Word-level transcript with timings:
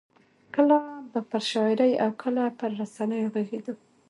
کله 0.53 0.77
به 1.11 1.19
پر 1.29 1.41
شاعرۍ 1.51 1.93
او 2.03 2.09
کله 2.21 2.43
پر 2.59 2.69
رسنیو 2.81 3.31
غږېدو. 3.33 3.73